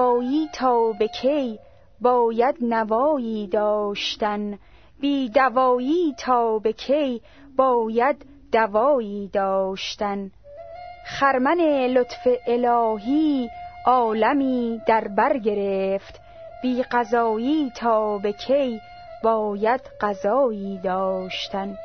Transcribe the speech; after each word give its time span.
دوایی 0.00 0.48
تا 0.52 0.92
به 0.92 1.08
کی 1.08 1.58
باید 2.00 2.56
نوایی 2.60 3.46
داشتن؟ 3.46 4.58
بی 5.00 5.28
دوایی 5.28 6.14
تا 6.18 6.58
به 6.58 6.72
کی 6.72 7.22
باید 7.56 8.26
دوایی 8.52 9.30
داشتن؟ 9.32 10.30
خرمن 11.06 11.60
لطف 11.86 12.28
الهی 12.46 13.50
عالمی 13.86 14.80
در 14.86 15.08
بر 15.08 15.38
گرفت. 15.38 16.20
بی 16.62 16.82
قضایی 16.82 17.72
تا 17.76 18.18
به 18.18 18.32
کی 18.32 18.80
باید 19.22 19.80
قضایی 20.00 20.78
داشتن؟ 20.78 21.76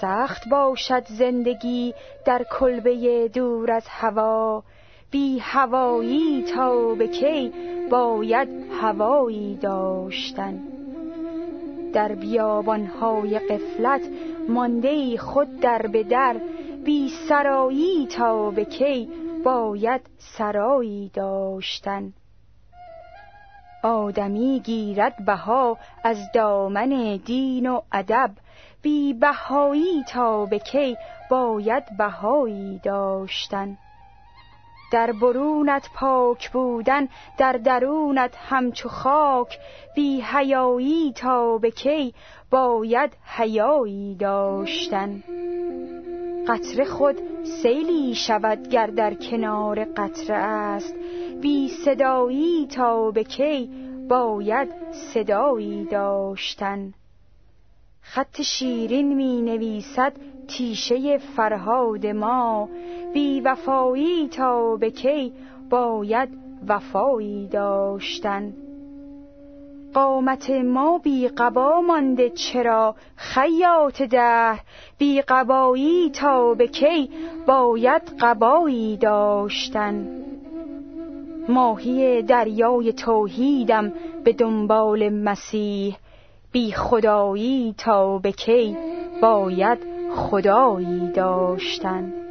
سخت 0.00 0.48
باشد 0.48 1.06
زندگی 1.08 1.94
در 2.24 2.46
کلبه 2.58 3.28
دور 3.28 3.72
از 3.72 3.84
هوا. 3.88 4.62
بی 5.10 5.38
هوایی 5.38 6.42
تا 6.42 6.94
به 6.94 7.08
کی 7.08 7.52
باید 7.90 8.48
هوایی 8.80 9.56
داشتن. 9.56 10.60
در 11.92 12.14
بیابانهای 12.14 13.38
قفلت 13.38 14.00
مانده 14.48 15.16
خود 15.16 15.60
در 15.60 15.86
به 15.86 16.02
در 16.02 16.36
بی 16.84 17.08
سرایی 17.28 18.06
تا 18.06 18.50
به 18.50 18.64
کی 18.64 19.08
باید 19.44 20.00
سرایی 20.18 21.10
داشتن. 21.14 22.12
آدمی 23.82 24.60
گیرد 24.64 25.24
بها 25.24 25.78
از 26.04 26.32
دامن 26.34 27.16
دین 27.16 27.66
و 27.66 27.80
ادب 27.92 28.30
بی 28.82 29.14
بهایی 29.14 30.04
تا 30.08 30.46
به 30.46 30.58
کی 30.58 30.96
باید 31.30 31.84
بهایی 31.98 32.80
داشتن. 32.84 33.78
در 34.92 35.12
برونت 35.12 35.88
پاک 35.94 36.50
بودن 36.50 37.08
در 37.38 37.52
درونت 37.52 38.36
همچو 38.36 38.88
خاک. 38.88 39.58
بی 39.94 40.20
حیایی 40.20 41.12
تا 41.12 41.58
به 41.58 41.70
کی 41.70 42.14
باید 42.50 43.10
حیایی 43.36 44.14
داشتن؟ 44.14 45.22
قطره 46.48 46.84
خود 46.84 47.16
سیلی 47.62 48.14
شود 48.14 48.68
گر 48.68 48.86
در 48.86 49.14
کنار 49.14 49.84
قطره 49.84 50.36
است. 50.36 50.94
بی 51.40 51.68
صدایی 51.84 52.66
تا 52.66 53.10
به 53.10 53.24
کی 53.24 53.70
باید 54.08 54.68
صدایی 54.92 55.84
داشتن؟ 55.84 56.94
خط 58.00 58.42
شیرین 58.42 59.14
می 59.14 59.42
نویسد 59.42 60.12
تیشه 60.48 61.18
فرهاد 61.18 62.06
ما. 62.06 62.68
بی 63.14 63.40
وفایی 63.40 64.28
تا 64.28 64.76
به 64.76 64.90
کی 64.90 65.32
باید 65.70 66.28
وفایی 66.68 67.46
داشتن؟ 67.46 68.52
قامت 69.94 70.50
ما 70.50 70.98
بی 70.98 71.28
قبا 71.28 71.80
مانده 71.80 72.30
چرا 72.30 72.94
خیاط 73.16 74.02
ده؟ 74.02 74.58
بی 74.98 75.20
قبایی 75.20 76.10
تا 76.10 76.54
به 76.54 76.66
کی 76.66 77.10
باید 77.46 78.02
قبایی 78.20 78.96
داشتن؟ 78.96 80.08
ماهی 81.48 82.22
دریای 82.22 82.92
توحیدم 82.92 83.92
به 84.24 84.32
دنبال 84.32 85.08
مسیح 85.08 85.96
بی 86.52 86.72
خدایی 86.72 87.74
تا 87.78 88.18
به 88.18 88.32
کی 88.32 88.76
باید 89.22 89.78
خدایی 90.14 91.12
داشتن؟ 91.14 92.27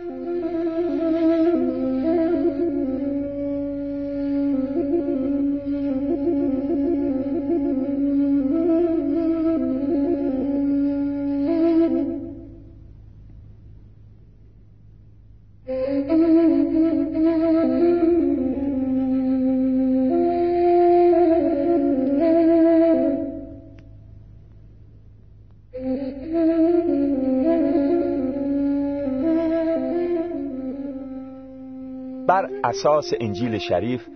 اساس 32.67 33.13
انجیل 33.19 33.57
شریف 33.57 34.07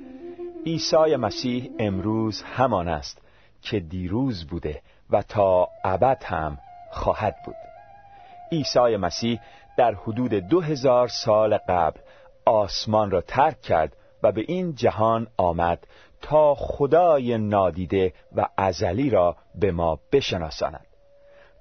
عیسی 0.65 1.15
مسیح 1.15 1.71
امروز 1.79 2.41
همان 2.41 2.87
است 2.87 3.21
که 3.61 3.79
دیروز 3.79 4.47
بوده 4.47 4.81
و 5.09 5.21
تا 5.21 5.67
ابد 5.83 6.23
هم 6.23 6.57
خواهد 6.91 7.35
بود. 7.45 7.55
عیسی 8.51 8.97
مسیح 8.97 9.39
در 9.77 9.93
حدود 9.93 10.33
دو 10.33 10.61
هزار 10.61 11.07
سال 11.07 11.57
قبل 11.57 11.99
آسمان 12.45 13.11
را 13.11 13.21
ترک 13.21 13.61
کرد 13.61 13.97
و 14.23 14.31
به 14.31 14.45
این 14.47 14.75
جهان 14.75 15.27
آمد 15.37 15.87
تا 16.21 16.55
خدای 16.55 17.37
نادیده 17.37 18.13
و 18.35 18.47
ازلی 18.57 19.09
را 19.09 19.35
به 19.55 19.71
ما 19.71 19.99
بشناساند. 20.11 20.87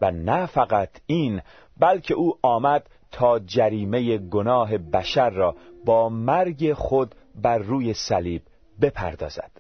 و 0.00 0.10
نه 0.10 0.46
فقط 0.46 0.90
این 1.06 1.42
بلکه 1.78 2.14
او 2.14 2.38
آمد 2.42 2.86
تا 3.12 3.38
جریمه 3.38 4.18
گناه 4.18 4.78
بشر 4.78 5.30
را 5.30 5.56
با 5.84 6.08
مرگ 6.08 6.72
خود 6.72 7.14
بر 7.34 7.58
روی 7.58 7.94
صلیب 7.94 8.42
بپردازد. 8.80 9.50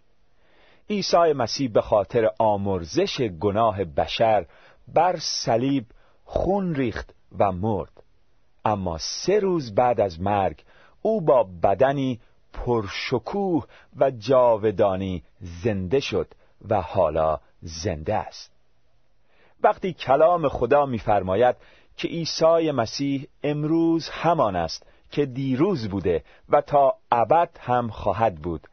عیسی 0.90 1.32
مسیح 1.32 1.70
به 1.70 1.80
خاطر 1.80 2.30
آمرزش 2.38 3.20
گناه 3.20 3.84
بشر 3.84 4.46
بر 4.94 5.16
صلیب 5.18 5.84
خون 6.24 6.74
ریخت 6.74 7.14
و 7.38 7.52
مرد. 7.52 8.02
اما 8.64 8.98
سه 8.98 9.38
روز 9.38 9.74
بعد 9.74 10.00
از 10.00 10.20
مرگ 10.20 10.64
او 11.02 11.20
با 11.20 11.42
بدنی 11.62 12.20
پرشکوه 12.52 13.66
و 13.96 14.10
جاودانی 14.10 15.22
زنده 15.40 16.00
شد 16.00 16.28
و 16.68 16.80
حالا 16.80 17.40
زنده 17.62 18.14
است. 18.14 18.59
وقتی 19.62 19.92
کلام 19.92 20.48
خدا 20.48 20.86
می‌فرماید 20.86 21.56
که 21.96 22.08
عیسی 22.08 22.70
مسیح 22.70 23.26
امروز 23.42 24.08
همان 24.08 24.56
است 24.56 24.86
که 25.10 25.26
دیروز 25.26 25.88
بوده 25.88 26.24
و 26.48 26.60
تا 26.60 26.94
ابد 27.12 27.50
هم 27.60 27.88
خواهد 27.88 28.34
بود 28.34 28.66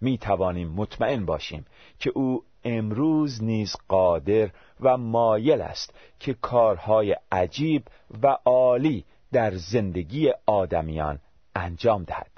می 0.00 0.18
توانیم 0.18 0.68
مطمئن 0.68 1.24
باشیم 1.24 1.66
که 1.98 2.12
او 2.14 2.42
امروز 2.64 3.44
نیز 3.44 3.76
قادر 3.88 4.50
و 4.80 4.96
مایل 4.96 5.60
است 5.60 5.94
که 6.20 6.34
کارهای 6.34 7.16
عجیب 7.32 7.82
و 8.22 8.38
عالی 8.44 9.04
در 9.32 9.54
زندگی 9.54 10.32
آدمیان 10.46 11.18
انجام 11.56 12.04
دهد. 12.04 12.30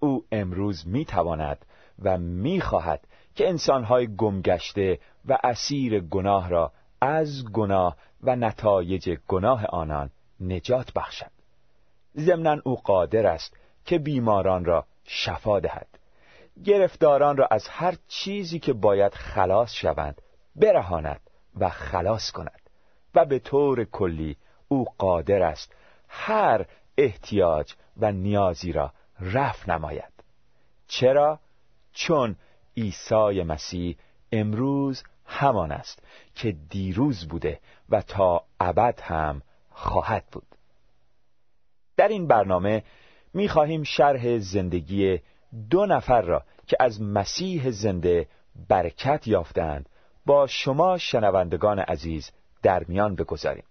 او 0.00 0.24
امروز 0.32 0.86
می 0.86 1.04
تواند 1.04 1.66
و 2.02 2.18
می 2.18 2.60
خواهد 2.60 3.06
که 3.34 3.48
انسانهای 3.48 4.16
گمگشته 4.16 4.98
و 5.28 5.38
اسیر 5.44 6.00
گناه 6.00 6.48
را 6.48 6.72
از 7.02 7.44
گناه 7.52 7.96
و 8.22 8.36
نتایج 8.36 9.18
گناه 9.28 9.66
آنان 9.66 10.10
نجات 10.40 10.92
بخشد. 10.92 11.30
ضمنا 12.18 12.56
او 12.64 12.76
قادر 12.76 13.26
است 13.26 13.56
که 13.84 13.98
بیماران 13.98 14.64
را 14.64 14.86
شفا 15.04 15.60
دهد. 15.60 15.88
گرفتاران 16.64 17.36
را 17.36 17.48
از 17.50 17.68
هر 17.68 17.94
چیزی 18.08 18.58
که 18.58 18.72
باید 18.72 19.14
خلاص 19.14 19.72
شوند 19.72 20.22
برهاند 20.56 21.20
و 21.60 21.68
خلاص 21.68 22.30
کند 22.30 22.60
و 23.14 23.24
به 23.24 23.38
طور 23.38 23.84
کلی 23.84 24.36
او 24.68 24.86
قادر 24.98 25.42
است 25.42 25.74
هر 26.08 26.66
احتیاج 26.98 27.74
و 27.96 28.12
نیازی 28.12 28.72
را 28.72 28.92
رفع 29.20 29.72
نماید. 29.72 30.12
چرا؟ 30.88 31.38
چون 31.92 32.36
عیسی 32.76 33.42
مسیح 33.42 33.96
امروز 34.32 35.02
همان 35.32 35.72
است 35.72 36.02
که 36.34 36.52
دیروز 36.70 37.28
بوده 37.28 37.60
و 37.88 38.02
تا 38.02 38.44
ابد 38.60 39.00
هم 39.00 39.42
خواهد 39.70 40.24
بود. 40.32 40.46
در 41.96 42.08
این 42.08 42.26
برنامه 42.26 42.82
می 43.34 43.48
خواهیم 43.48 43.82
شرح 43.82 44.38
زندگی 44.38 45.20
دو 45.70 45.86
نفر 45.86 46.22
را 46.22 46.44
که 46.66 46.76
از 46.80 47.02
مسیح 47.02 47.70
زنده 47.70 48.28
برکت 48.68 49.26
یافتند 49.26 49.88
با 50.26 50.46
شما 50.46 50.98
شنوندگان 50.98 51.78
عزیز 51.78 52.30
در 52.62 52.84
میان 52.88 53.14
بگذاریم. 53.14 53.64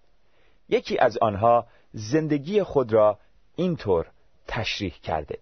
یکی 0.70 0.98
از 0.98 1.18
آنها 1.18 1.68
زندگی 1.94 2.64
خود 2.64 2.94
را 2.94 3.20
اینطور 3.56 4.08
تشریح 4.48 4.94
کرده. 5.04 5.38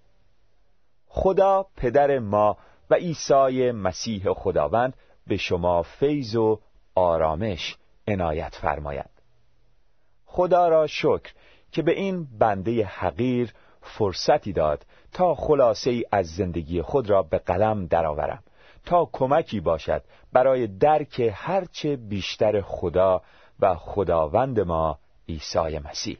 خدا 1.07 1.65
پدر 1.77 2.19
ما 2.19 2.57
و 2.89 2.95
عیسی 2.95 3.71
مسیح 3.71 4.33
خداوند 4.33 4.93
به 5.29 5.37
شما 5.37 5.83
فیض 5.83 6.35
و 6.35 6.59
آرامش 6.95 7.77
عنایت 8.07 8.55
فرماید. 8.55 9.09
خدا 10.25 10.67
را 10.67 10.87
شکر 10.87 11.33
که 11.71 11.81
به 11.81 11.91
این 11.91 12.27
بنده 12.39 12.85
حقیر 12.85 13.53
فرصتی 13.81 14.53
داد 14.53 14.85
تا 15.13 15.35
خلاصه 15.35 15.89
ای 15.89 16.05
از 16.11 16.27
زندگی 16.27 16.81
خود 16.81 17.09
را 17.09 17.23
به 17.23 17.37
قلم 17.37 17.85
درآورم 17.85 18.43
تا 18.85 19.09
کمکی 19.11 19.59
باشد 19.59 20.03
برای 20.33 20.67
درک 20.67 21.31
هرچه 21.33 21.95
بیشتر 21.95 22.61
خدا 22.61 23.21
و 23.59 23.75
خداوند 23.75 24.59
ما 24.59 24.99
عیسی 25.29 25.79
مسیح. 25.79 26.17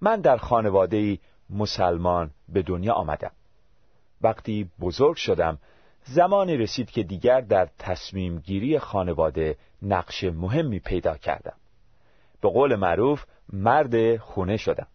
من 0.00 0.20
در 0.20 0.36
خانواده 0.36 1.18
مسلمان 1.50 2.30
به 2.48 2.62
دنیا 2.62 2.92
آمدم. 2.92 3.32
وقتی 4.22 4.70
بزرگ 4.80 5.16
شدم 5.16 5.58
زمانی 6.14 6.56
رسید 6.56 6.90
که 6.90 7.02
دیگر 7.02 7.40
در 7.40 7.68
تصمیم 7.78 8.38
گیری 8.38 8.78
خانواده 8.78 9.56
نقش 9.82 10.24
مهمی 10.24 10.78
پیدا 10.78 11.16
کردم. 11.16 11.56
به 12.40 12.48
قول 12.48 12.76
معروف 12.76 13.24
مرد 13.52 14.16
خونه 14.16 14.56
شدم. 14.56 14.86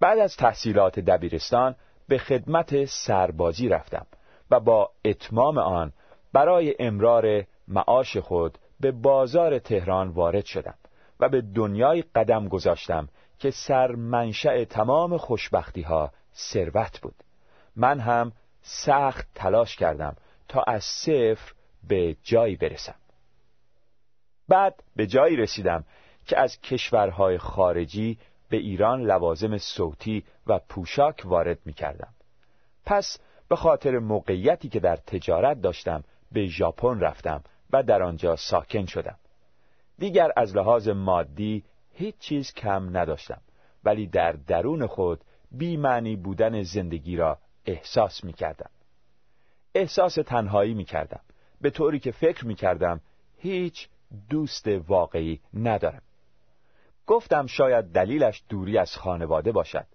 بعد 0.00 0.18
از 0.18 0.36
تحصیلات 0.36 1.00
دبیرستان 1.00 1.74
به 2.08 2.18
خدمت 2.18 2.84
سربازی 2.84 3.68
رفتم 3.68 4.06
و 4.50 4.60
با 4.60 4.90
اتمام 5.04 5.58
آن 5.58 5.92
برای 6.32 6.74
امرار 6.78 7.44
معاش 7.68 8.16
خود 8.16 8.58
به 8.80 8.92
بازار 8.92 9.58
تهران 9.58 10.08
وارد 10.08 10.44
شدم 10.44 10.74
و 11.20 11.28
به 11.28 11.40
دنیای 11.40 12.04
قدم 12.14 12.48
گذاشتم 12.48 13.08
که 13.38 13.50
سر 13.50 13.92
منشأ 13.92 14.64
تمام 14.64 15.16
خوشبختی 15.16 15.82
ها 15.82 16.12
ثروت 16.34 17.00
بود. 17.00 17.14
من 17.76 18.00
هم 18.00 18.32
سخت 18.68 19.28
تلاش 19.34 19.76
کردم 19.76 20.16
تا 20.48 20.62
از 20.62 20.84
صفر 20.84 21.52
به 21.88 22.16
جایی 22.22 22.56
برسم 22.56 22.94
بعد 24.48 24.82
به 24.96 25.06
جایی 25.06 25.36
رسیدم 25.36 25.84
که 26.26 26.38
از 26.38 26.60
کشورهای 26.60 27.38
خارجی 27.38 28.18
به 28.48 28.56
ایران 28.56 29.02
لوازم 29.02 29.58
صوتی 29.58 30.24
و 30.46 30.58
پوشاک 30.58 31.22
وارد 31.24 31.58
می 31.64 31.72
کردم. 31.72 32.08
پس 32.86 33.18
به 33.48 33.56
خاطر 33.56 33.98
موقعیتی 33.98 34.68
که 34.68 34.80
در 34.80 34.96
تجارت 34.96 35.60
داشتم 35.60 36.04
به 36.32 36.46
ژاپن 36.46 37.00
رفتم 37.00 37.44
و 37.72 37.82
در 37.82 38.02
آنجا 38.02 38.36
ساکن 38.36 38.86
شدم. 38.86 39.18
دیگر 39.98 40.32
از 40.36 40.56
لحاظ 40.56 40.88
مادی 40.88 41.64
هیچ 41.92 42.18
چیز 42.18 42.54
کم 42.54 42.96
نداشتم 42.96 43.40
ولی 43.84 44.06
در 44.06 44.32
درون 44.32 44.86
خود 44.86 45.20
بیمعنی 45.50 46.16
بودن 46.16 46.62
زندگی 46.62 47.16
را 47.16 47.38
احساس 47.68 48.24
می 48.24 48.32
کردم. 48.32 48.70
احساس 49.74 50.14
تنهایی 50.14 50.74
می 50.74 50.84
کردم 50.84 51.20
به 51.60 51.70
طوری 51.70 51.98
که 51.98 52.10
فکر 52.10 52.46
می 52.46 52.54
کردم 52.54 53.00
هیچ 53.38 53.88
دوست 54.30 54.68
واقعی 54.68 55.40
ندارم. 55.54 56.02
گفتم 57.06 57.46
شاید 57.46 57.84
دلیلش 57.84 58.42
دوری 58.48 58.78
از 58.78 58.96
خانواده 58.96 59.52
باشد. 59.52 59.86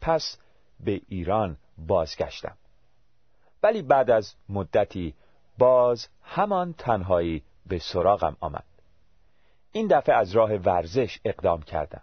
پس 0.00 0.38
به 0.80 1.00
ایران 1.08 1.56
بازگشتم. 1.78 2.56
ولی 3.62 3.82
بعد 3.82 4.10
از 4.10 4.34
مدتی 4.48 5.14
باز 5.58 6.08
همان 6.22 6.72
تنهایی 6.72 7.42
به 7.66 7.78
سراغم 7.78 8.36
آمد. 8.40 8.64
این 9.72 9.86
دفعه 9.86 10.14
از 10.14 10.32
راه 10.32 10.54
ورزش 10.54 11.20
اقدام 11.24 11.62
کردم 11.62 12.02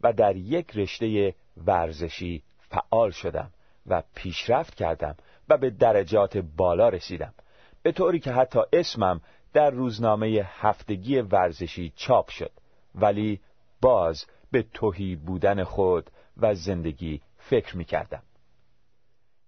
و 0.00 0.12
در 0.12 0.36
یک 0.36 0.76
رشته 0.76 1.34
ورزشی 1.66 2.42
فعال 2.58 3.10
شدم. 3.10 3.50
و 3.90 4.02
پیشرفت 4.14 4.74
کردم 4.74 5.16
و 5.48 5.56
به 5.56 5.70
درجات 5.70 6.36
بالا 6.36 6.88
رسیدم 6.88 7.34
به 7.82 7.92
طوری 7.92 8.20
که 8.20 8.32
حتی 8.32 8.60
اسمم 8.72 9.20
در 9.52 9.70
روزنامه 9.70 10.46
هفتگی 10.46 11.20
ورزشی 11.20 11.92
چاپ 11.96 12.30
شد 12.30 12.52
ولی 12.94 13.40
باز 13.80 14.26
به 14.50 14.62
توهی 14.62 15.16
بودن 15.16 15.64
خود 15.64 16.10
و 16.36 16.54
زندگی 16.54 17.20
فکر 17.38 17.76
می 17.76 17.84
کردم. 17.84 18.22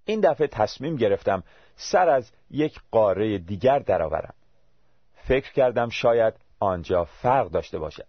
این 0.04 0.20
دفعه 0.20 0.46
تصمیم 0.46 0.96
گرفتم 0.96 1.42
سر 1.76 2.08
از 2.08 2.32
یک 2.50 2.80
قاره 2.90 3.38
دیگر 3.38 3.78
درآورم. 3.78 4.34
فکر 5.14 5.52
کردم 5.52 5.88
شاید 5.88 6.34
آنجا 6.60 7.04
فرق 7.04 7.50
داشته 7.50 7.78
باشد. 7.78 8.06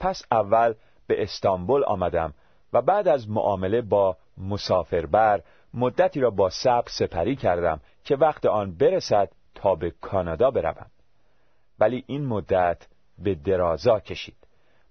پس 0.00 0.22
اول 0.30 0.74
به 1.06 1.22
استانبول 1.22 1.84
آمدم 1.84 2.34
و 2.72 2.82
بعد 2.82 3.08
از 3.08 3.30
معامله 3.30 3.82
با 3.82 4.16
مسافربر 4.38 5.42
مدتی 5.74 6.20
را 6.20 6.30
با 6.30 6.50
صبر 6.50 6.88
سپری 6.88 7.36
کردم 7.36 7.80
که 8.04 8.16
وقت 8.16 8.46
آن 8.46 8.76
برسد 8.76 9.30
تا 9.54 9.74
به 9.74 9.90
کانادا 9.90 10.50
بروم. 10.50 10.90
ولی 11.80 12.04
این 12.06 12.26
مدت 12.26 12.86
به 13.18 13.34
درازا 13.34 14.00
کشید. 14.00 14.36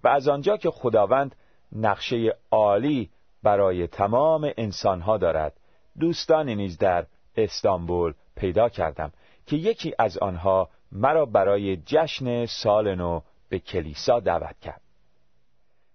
و 0.03 0.07
از 0.07 0.27
آنجا 0.27 0.57
که 0.57 0.71
خداوند 0.71 1.35
نقشه 1.71 2.37
عالی 2.51 3.09
برای 3.43 3.87
تمام 3.87 4.51
انسانها 4.57 5.17
دارد 5.17 5.53
دوستانی 5.99 6.55
نیز 6.55 6.77
در 6.77 7.05
استانبول 7.37 8.13
پیدا 8.35 8.69
کردم 8.69 9.11
که 9.45 9.55
یکی 9.55 9.93
از 9.99 10.17
آنها 10.17 10.69
مرا 10.91 11.25
برای 11.25 11.77
جشن 11.77 12.45
سال 12.45 12.95
نو 12.95 13.21
به 13.49 13.59
کلیسا 13.59 14.19
دعوت 14.19 14.59
کرد 14.59 14.81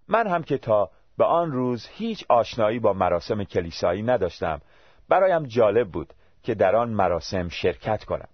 من 0.08 0.26
هم 0.26 0.42
که 0.42 0.58
تا 0.58 0.90
به 1.18 1.24
آن 1.24 1.52
روز 1.52 1.86
هیچ 1.90 2.24
آشنایی 2.28 2.78
با 2.78 2.92
مراسم 2.92 3.44
کلیسایی 3.44 4.02
نداشتم. 4.02 4.60
برایم 5.08 5.46
جالب 5.46 5.88
بود 5.88 6.12
که 6.42 6.54
در 6.54 6.76
آن 6.76 6.90
مراسم 6.90 7.48
شرکت 7.48 8.04
کنم. 8.04 8.28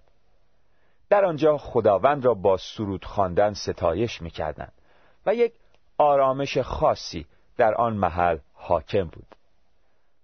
در 1.10 1.24
آنجا 1.24 1.58
خداوند 1.58 2.24
را 2.24 2.34
با 2.34 2.56
سرود 2.56 3.04
خواندن 3.04 3.52
ستایش 3.52 4.22
می‌کردند 4.22 4.72
و 5.26 5.34
یک 5.34 5.52
آرامش 5.98 6.58
خاصی 6.58 7.26
در 7.56 7.74
آن 7.74 7.96
محل 7.96 8.38
حاکم 8.54 9.04
بود. 9.04 9.26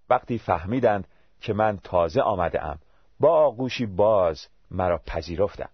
وقتی 0.09 0.37
فهمیدند 0.37 1.07
که 1.41 1.53
من 1.53 1.77
تازه 1.77 2.21
آمده 2.21 2.65
ام 2.65 2.79
با 3.19 3.29
آغوشی 3.29 3.85
باز 3.85 4.47
مرا 4.71 5.01
پذیرفتند. 5.07 5.69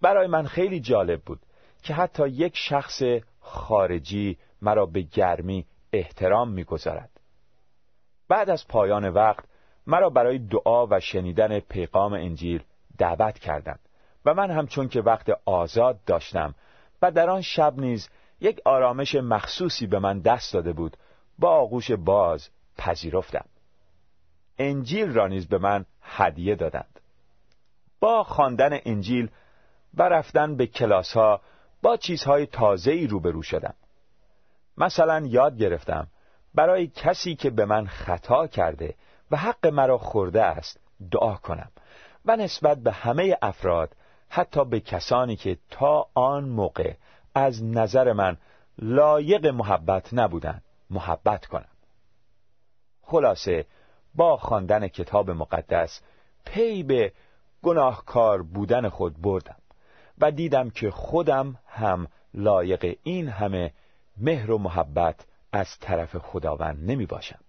برای 0.00 0.26
من 0.26 0.46
خیلی 0.46 0.80
جالب 0.80 1.20
بود 1.20 1.40
که 1.82 1.94
حتی 1.94 2.28
یک 2.28 2.56
شخص 2.56 3.02
خارجی 3.40 4.38
مرا 4.62 4.86
به 4.86 5.00
گرمی 5.00 5.66
احترام 5.92 6.50
می‌گذارد. 6.50 7.10
بعد 8.28 8.50
از 8.50 8.68
پایان 8.68 9.08
وقت 9.08 9.44
مرا 9.86 10.10
برای 10.10 10.38
دعا 10.38 10.86
و 10.86 11.00
شنیدن 11.00 11.60
پیغام 11.60 12.12
انجیل 12.12 12.62
دعوت 12.98 13.38
کردند 13.38 13.80
و 14.24 14.34
من 14.34 14.50
همچون 14.50 14.88
که 14.88 15.00
وقت 15.00 15.30
آزاد 15.44 16.04
داشتم 16.04 16.54
و 17.02 17.10
در 17.10 17.30
آن 17.30 17.40
شب 17.40 17.74
نیز 17.76 18.08
یک 18.40 18.60
آرامش 18.64 19.14
مخصوصی 19.14 19.86
به 19.86 19.98
من 19.98 20.20
دست 20.20 20.52
داده 20.54 20.72
بود 20.72 20.96
با 21.38 21.50
آغوش 21.50 21.90
باز 21.90 22.48
پذیرفتم. 22.78 23.44
انجیل 24.58 25.12
را 25.12 25.26
نیز 25.26 25.48
به 25.48 25.58
من 25.58 25.84
هدیه 26.02 26.54
دادند. 26.54 27.00
با 28.00 28.24
خواندن 28.24 28.78
انجیل 28.84 29.30
و 29.94 30.02
رفتن 30.02 30.56
به 30.56 30.66
کلاس 30.66 31.12
ها 31.12 31.40
با 31.82 31.96
چیزهای 31.96 32.46
تازه‌ای 32.46 33.06
روبرو 33.06 33.42
شدم. 33.42 33.74
مثلا 34.76 35.26
یاد 35.26 35.56
گرفتم 35.56 36.06
برای 36.54 36.86
کسی 36.86 37.34
که 37.34 37.50
به 37.50 37.64
من 37.64 37.86
خطا 37.86 38.46
کرده 38.46 38.94
و 39.30 39.36
حق 39.36 39.66
مرا 39.66 39.98
خورده 39.98 40.42
است 40.42 40.80
دعا 41.10 41.34
کنم 41.34 41.70
و 42.24 42.36
نسبت 42.36 42.78
به 42.78 42.92
همه 42.92 43.36
افراد 43.42 43.96
حتی 44.28 44.64
به 44.64 44.80
کسانی 44.80 45.36
که 45.36 45.58
تا 45.70 46.06
آن 46.14 46.44
موقع 46.44 46.94
از 47.34 47.64
نظر 47.64 48.12
من 48.12 48.36
لایق 48.78 49.46
محبت 49.46 50.08
نبودن 50.14 50.62
محبت 50.90 51.46
کنم. 51.46 51.68
خلاصه 53.02 53.66
با 54.14 54.36
خواندن 54.36 54.88
کتاب 54.88 55.30
مقدس 55.30 56.00
پی 56.44 56.82
به 56.82 57.12
گناهکار 57.62 58.42
بودن 58.42 58.88
خود 58.88 59.22
بردم 59.22 59.56
و 60.18 60.30
دیدم 60.30 60.70
که 60.70 60.90
خودم 60.90 61.58
هم 61.66 62.08
لایق 62.34 62.98
این 63.02 63.28
همه 63.28 63.72
مهر 64.16 64.50
و 64.50 64.58
محبت 64.58 65.26
از 65.52 65.78
طرف 65.78 66.16
خداوند 66.16 66.90
نمی 66.90 67.06
باشم 67.06 67.40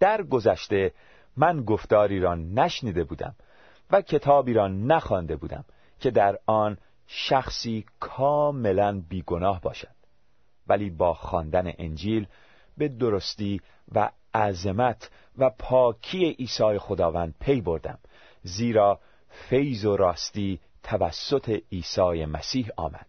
در 0.00 0.22
گذشته 0.22 0.92
من 1.36 1.64
گفتاری 1.64 2.20
را 2.20 2.34
نشنیده 2.34 3.04
بودم 3.04 3.34
و 3.90 4.02
کتابی 4.02 4.52
را 4.52 4.68
نخوانده 4.68 5.36
بودم 5.36 5.64
که 6.00 6.10
در 6.10 6.38
آن 6.46 6.78
شخصی 7.06 7.84
کاملا 8.00 9.02
بیگناه 9.08 9.60
باشد. 9.60 9.96
ولی 10.66 10.90
با 10.90 11.14
خواندن 11.14 11.72
انجیل 11.78 12.26
به 12.76 12.88
درستی 12.88 13.60
و 13.94 14.10
عظمت 14.34 15.10
و 15.38 15.50
پاکی 15.50 16.30
عیسی 16.30 16.78
خداوند 16.78 17.34
پی 17.40 17.60
بردم 17.60 17.98
زیرا 18.42 19.00
فیض 19.28 19.84
و 19.84 19.96
راستی 19.96 20.60
توسط 20.82 21.62
عیسی 21.72 22.24
مسیح 22.24 22.68
آمد. 22.76 23.06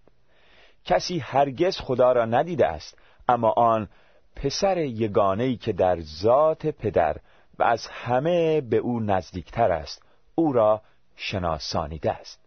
کسی 0.88 1.20
هرگز 1.20 1.78
خدا 1.78 2.12
را 2.12 2.26
ندیده 2.26 2.68
است 2.68 2.98
اما 3.30 3.50
آن 3.58 3.90
پسر 4.36 4.78
یگانهی 4.78 5.58
که 5.58 5.74
در 5.74 6.00
ذات 6.02 6.68
پدر 6.68 7.18
و 7.60 7.64
از 7.64 7.88
همه 7.88 8.62
به 8.62 8.78
او 8.78 9.00
نزدیکتر 9.00 9.72
است 9.72 10.04
او 10.36 10.54
را 10.54 10.82
شناسانیده 11.16 12.12
است. 12.12 12.40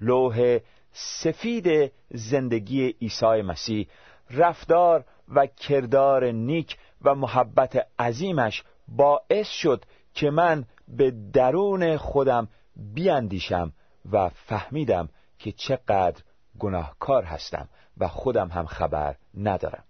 لوح 0.00 0.58
سفید 0.92 1.92
زندگی 2.10 2.94
عیسی 3.00 3.42
مسیح 3.42 3.88
رفتار 4.30 5.04
و 5.28 5.46
کردار 5.46 6.30
نیک 6.30 6.76
و 7.02 7.14
محبت 7.14 7.86
عظیمش 7.98 8.62
باعث 8.88 9.48
شد 9.48 9.84
که 10.14 10.30
من 10.30 10.64
به 10.88 11.12
درون 11.32 11.96
خودم 11.96 12.48
بیاندیشم 12.94 13.72
و 14.12 14.28
فهمیدم 14.28 15.08
که 15.38 15.52
چقدر 15.52 16.22
گناهکار 16.62 17.24
هستم 17.24 17.68
و 17.98 18.08
خودم 18.08 18.48
هم 18.48 18.66
خبر 18.66 19.16
ندارم. 19.36 19.84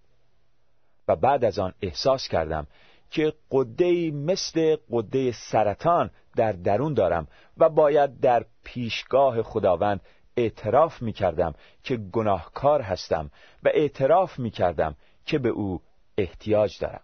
و 1.09 1.17
بعد 1.17 1.45
از 1.45 1.59
آن 1.59 1.75
احساس 1.83 2.29
کردم 2.29 2.67
که 3.11 3.33
قده 3.50 4.11
مثل 4.11 4.76
قده 4.91 5.33
سرطان 5.33 6.11
در 6.37 6.52
درون 6.52 6.95
دارم 6.95 7.29
و 7.59 7.69
باید 7.69 8.21
در 8.21 8.45
پیشگاه 8.64 9.43
خداوند 9.43 10.00
اعتراف 10.37 11.02
می 11.02 11.12
کردم 11.12 11.55
که 11.83 11.97
گناهکار 11.97 12.83
هستم 12.83 13.31
و 13.62 13.69
اعتراف 13.75 14.38
می 14.38 14.50
کردم 14.50 14.95
که 15.26 15.38
به 15.38 15.49
او 15.49 15.81
احتیاج 16.19 16.79
دارم. 16.79 17.02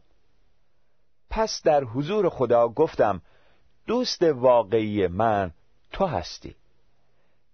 پس 1.31 1.63
در 1.65 1.85
حضور 1.85 2.29
خدا 2.29 2.69
گفتم 2.69 3.23
دوست 3.87 4.23
واقعی 4.23 5.07
من 5.07 5.51
تو 5.93 6.07
هستی. 6.07 6.57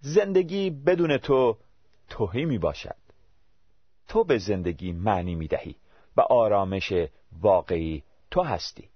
زندگی 0.00 0.71
بدون 0.71 1.18
تو 1.18 1.56
توهی 2.08 2.44
می 2.44 2.58
باشد 2.58 2.96
تو 4.08 4.25
به 4.25 4.38
زندگی 4.38 4.92
معنی 4.92 5.34
می 5.34 5.49
دهی 5.49 5.76
و 6.16 6.20
آرامش 6.20 6.92
واقعی 7.40 8.04
تو 8.30 8.42
هستی. 8.42 8.88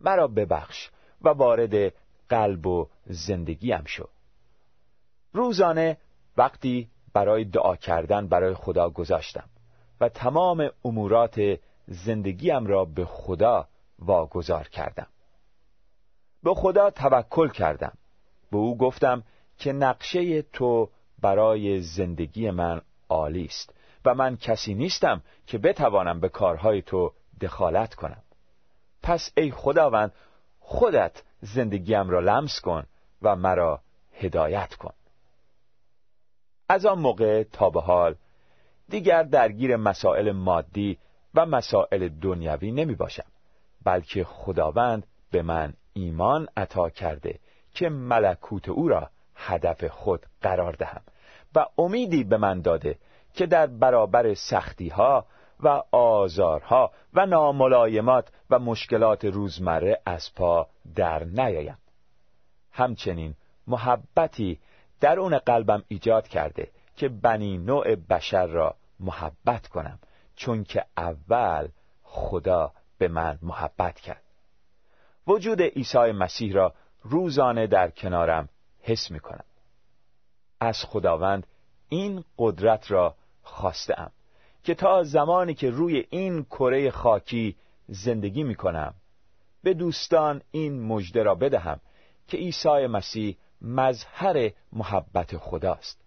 مرا 0.00 0.28
ببخش 0.28 0.90
و 1.22 1.28
وارد 1.28 1.92
قلب 2.28 2.66
و 2.66 2.88
زندگیم 3.06 3.84
شو. 3.84 4.08
روزانه 5.32 5.96
وقتی 6.36 6.88
برای 7.12 7.44
دعا 7.44 7.76
کردن 7.76 8.28
برای 8.28 8.54
خدا 8.54 8.90
گذاشتم 8.90 9.48
و 10.00 10.08
تمام 10.08 10.70
امورات 10.84 11.40
زندگیم 11.86 12.66
را 12.66 12.84
به 12.84 13.04
خدا 13.04 13.68
واگذار 13.98 14.68
کردم. 14.68 15.06
به 16.42 16.54
خدا 16.54 16.90
توکل 16.90 17.48
کردم. 17.48 17.92
به 18.50 18.56
او 18.56 18.78
گفتم 18.78 19.22
که 19.58 19.72
نقشه 19.72 20.42
تو 20.42 20.90
برای 21.22 21.80
زندگی 21.80 22.50
من 22.50 22.80
عالی 23.08 23.44
است 23.44 23.74
و 24.04 24.14
من 24.14 24.36
کسی 24.36 24.74
نیستم 24.74 25.22
که 25.46 25.58
بتوانم 25.58 26.20
به 26.20 26.28
کارهای 26.28 26.82
تو 26.82 27.12
دخالت 27.40 27.94
کنم. 27.94 28.22
پس 29.02 29.32
ای 29.36 29.50
خداوند 29.50 30.12
خودت 30.60 31.22
زندگیم 31.40 32.10
را 32.10 32.20
لمس 32.20 32.60
کن 32.60 32.84
و 33.22 33.36
مرا 33.36 33.80
هدایت 34.12 34.74
کن. 34.74 34.92
از 36.68 36.86
آن 36.86 36.98
موقع 36.98 37.42
تا 37.42 37.70
به 37.70 37.80
حال 37.80 38.14
دیگر 38.88 39.22
درگیر 39.22 39.76
مسائل 39.76 40.32
مادی 40.32 40.98
و 41.34 41.46
مسائل 41.46 42.08
دنیوی 42.08 42.72
نمی 42.72 42.94
باشم 42.94 43.26
بلکه 43.84 44.24
خداوند 44.24 45.06
به 45.30 45.42
من 45.42 45.74
ایمان 45.92 46.48
عطا 46.56 46.90
کرده 46.90 47.38
که 47.74 47.88
ملکوت 47.88 48.68
او 48.68 48.88
را 48.88 49.10
هدف 49.38 49.84
خود 49.84 50.26
قرار 50.42 50.72
دهم 50.72 51.02
و 51.54 51.66
امیدی 51.78 52.24
به 52.24 52.36
من 52.36 52.60
داده 52.60 52.98
که 53.34 53.46
در 53.46 53.66
برابر 53.66 54.34
سختی 54.34 54.88
ها 54.88 55.26
و 55.60 55.82
آزارها 55.90 56.92
و 57.14 57.26
ناملایمات 57.26 58.28
و 58.50 58.58
مشکلات 58.58 59.24
روزمره 59.24 60.00
از 60.06 60.34
پا 60.34 60.68
در 60.94 61.24
نیایم. 61.24 61.78
همچنین 62.72 63.34
محبتی 63.66 64.58
درون 65.00 65.38
قلبم 65.38 65.82
ایجاد 65.88 66.28
کرده 66.28 66.70
که 66.96 67.08
بنی 67.08 67.58
نوع 67.58 67.94
بشر 67.94 68.46
را 68.46 68.74
محبت 69.00 69.68
کنم 69.68 69.98
چون 70.36 70.64
که 70.64 70.84
اول 70.96 71.68
خدا 72.02 72.72
به 72.98 73.08
من 73.08 73.38
محبت 73.42 74.00
کرد. 74.00 74.22
وجود 75.26 75.62
عیسی 75.62 76.12
مسیح 76.12 76.54
را 76.54 76.74
روزانه 77.02 77.66
در 77.66 77.90
کنارم 77.90 78.48
حس 78.88 79.10
می 79.10 79.20
کنم 79.20 79.44
از 80.60 80.84
خداوند 80.84 81.46
این 81.88 82.24
قدرت 82.38 82.90
را 82.90 83.14
خواستم 83.42 84.10
که 84.64 84.74
تا 84.74 85.02
زمانی 85.02 85.54
که 85.54 85.70
روی 85.70 86.06
این 86.10 86.44
کره 86.44 86.90
خاکی 86.90 87.56
زندگی 87.88 88.42
می 88.42 88.54
کنم 88.54 88.94
به 89.62 89.74
دوستان 89.74 90.42
این 90.50 90.82
مژده 90.82 91.22
را 91.22 91.34
بدهم 91.34 91.80
که 92.28 92.36
عیسی 92.36 92.86
مسیح 92.86 93.36
مظهر 93.62 94.50
محبت 94.72 95.36
خداست. 95.36 96.00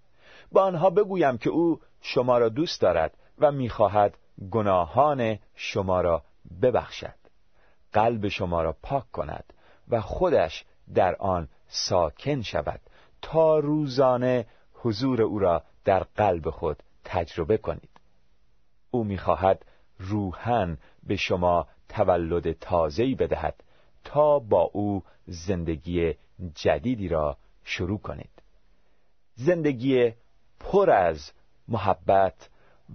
با 0.51 0.63
آنها 0.63 0.89
بگویم 0.89 1.37
که 1.37 1.49
او 1.49 1.79
شما 2.01 2.37
را 2.37 2.49
دوست 2.49 2.81
دارد 2.81 3.17
و 3.39 3.51
می‌خواهد 3.51 4.17
گناهان 4.51 5.39
شما 5.55 6.01
را 6.01 6.23
ببخشد. 6.61 7.21
قلب 7.93 8.27
شما 8.27 8.61
را 8.61 8.75
پاک 8.83 9.11
کند 9.11 9.53
و 9.89 10.01
خودش 10.01 10.65
در 10.93 11.15
آن 11.15 11.47
ساکن 11.67 12.41
شود 12.41 12.81
تا 13.21 13.59
روزانه 13.59 14.45
حضور 14.73 15.21
او 15.21 15.39
را 15.39 15.63
در 15.85 16.03
قلب 16.03 16.49
خود 16.49 16.83
تجربه 17.03 17.57
کنید. 17.57 17.89
او 18.91 19.03
می‌خواهد 19.03 19.65
روحن 19.99 20.77
به 21.03 21.15
شما 21.15 21.67
تولد 21.89 22.51
تازه‌ای 22.51 23.15
بدهد 23.15 23.63
تا 24.03 24.39
با 24.39 24.61
او 24.61 25.03
زندگی 25.27 26.13
جدیدی 26.55 27.07
را 27.07 27.37
شروع 27.63 27.99
کنید. 27.99 28.41
زندگی 29.35 30.13
پر 30.59 30.89
از 30.89 31.31
محبت 31.67 32.49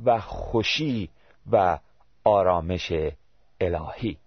و 0.04 0.20
خوشی 0.20 1.10
و 1.52 1.78
آرامش 2.24 2.92
الهی. 3.60 4.18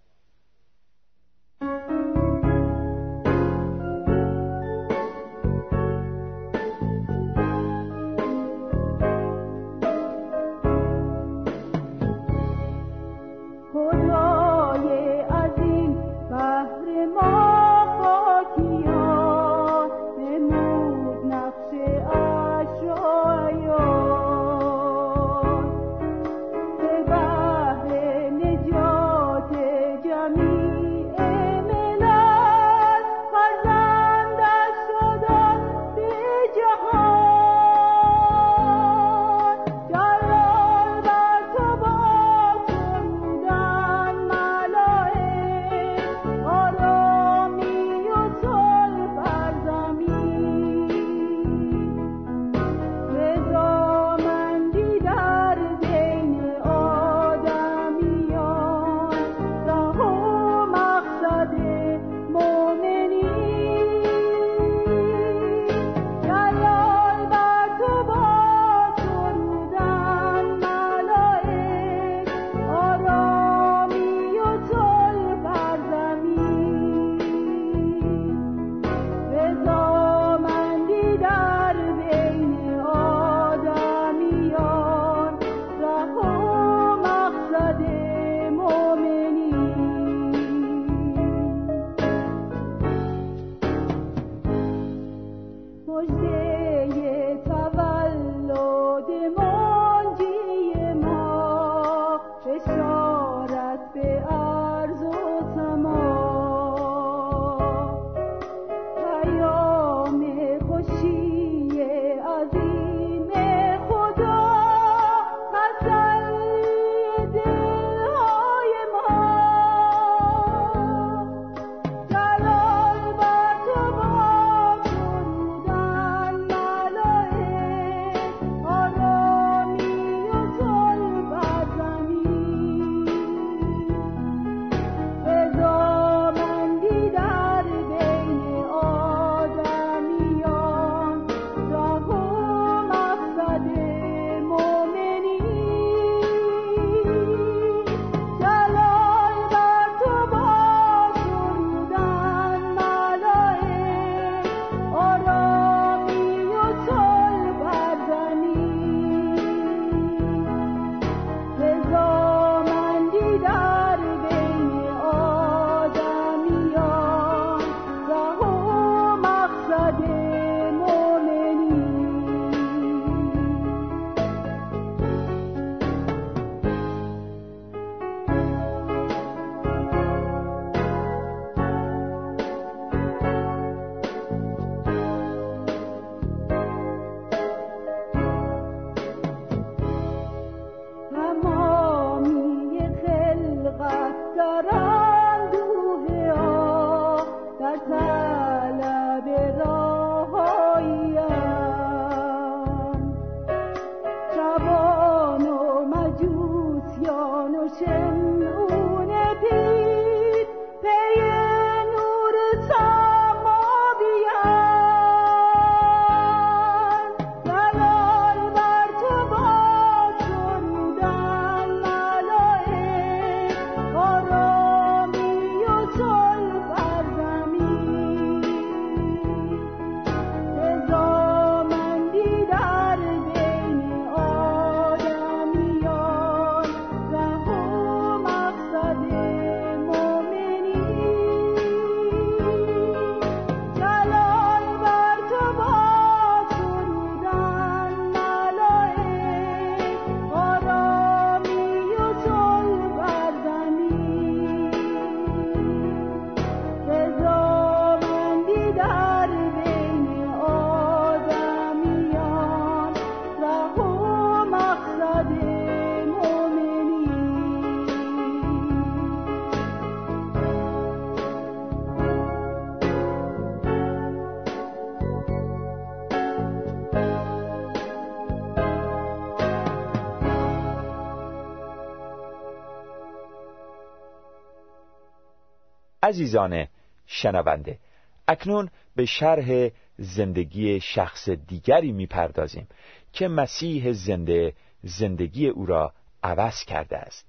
عزیزان 286.10 286.68
شنونده. 287.06 287.80
اکنون 288.28 288.70
به 288.96 289.06
شرح 289.06 289.70
زندگی 289.98 290.80
شخص 290.82 291.30
دیگری 291.30 291.92
می‌پردازیم 291.92 292.68
که 293.14 293.28
مسیح 293.28 293.92
زنده 293.92 294.54
زندگی 294.84 295.48
او 295.48 295.66
را 295.66 295.94
عوض 296.24 296.64
کرده 296.64 296.98
است. 296.98 297.26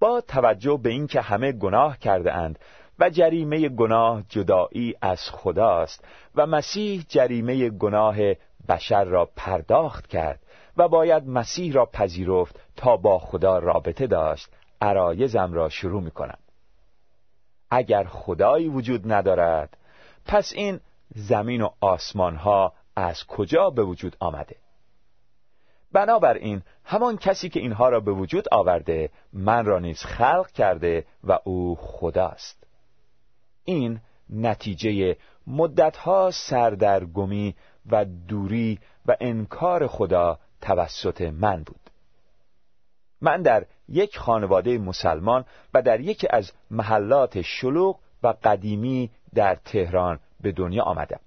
با 0.00 0.20
توجه 0.20 0.80
به 0.82 0.90
اینکه 0.90 1.20
همه 1.20 1.52
گناه 1.52 1.98
کرده 1.98 2.32
اند 2.34 2.58
و 2.98 3.10
جریمه 3.10 3.68
گناه 3.68 4.22
جدایی 4.28 4.94
از 5.00 5.20
خداست 5.30 6.04
و 6.34 6.46
مسیح 6.46 7.04
جریمه 7.08 7.70
گناه 7.70 8.16
بشر 8.68 9.04
را 9.04 9.30
پرداخت 9.36 10.06
کرد 10.06 10.40
و 10.76 10.88
باید 10.88 11.28
مسیح 11.28 11.72
را 11.72 11.86
پذیرفت 11.86 12.60
تا 12.76 12.96
با 12.96 13.18
خدا 13.18 13.58
رابطه 13.58 14.06
داشت 14.06 14.48
عرایزم 14.80 15.52
را 15.52 15.68
شروع 15.68 16.02
می 16.02 16.10
کنم 16.10 16.38
اگر 17.74 18.04
خدایی 18.04 18.68
وجود 18.68 19.12
ندارد 19.12 19.76
پس 20.26 20.52
این 20.54 20.80
زمین 21.14 21.62
و 21.62 21.68
آسمان 21.80 22.36
ها 22.36 22.72
از 22.96 23.24
کجا 23.24 23.70
به 23.70 23.82
وجود 23.84 24.16
آمده؟ 24.20 24.56
بنابراین 25.92 26.62
همان 26.84 27.16
کسی 27.16 27.48
که 27.48 27.60
اینها 27.60 27.88
را 27.88 28.00
به 28.00 28.12
وجود 28.12 28.44
آورده 28.52 29.10
من 29.32 29.64
را 29.64 29.78
نیز 29.78 30.02
خلق 30.02 30.50
کرده 30.50 31.04
و 31.24 31.38
او 31.44 31.76
خداست. 31.80 32.66
این 33.64 34.00
نتیجه 34.30 35.16
مدتها 35.46 36.30
سردرگمی 36.30 37.54
و 37.86 38.04
دوری 38.04 38.78
و 39.06 39.16
انکار 39.20 39.86
خدا 39.86 40.38
توسط 40.60 41.20
من 41.22 41.62
بود. 41.62 41.83
من 43.24 43.42
در 43.42 43.64
یک 43.88 44.18
خانواده 44.18 44.78
مسلمان 44.78 45.44
و 45.74 45.82
در 45.82 46.00
یکی 46.00 46.28
از 46.30 46.52
محلات 46.70 47.42
شلوغ 47.42 47.98
و 48.22 48.34
قدیمی 48.44 49.10
در 49.34 49.54
تهران 49.54 50.20
به 50.40 50.52
دنیا 50.52 50.82
آمدم. 50.82 51.20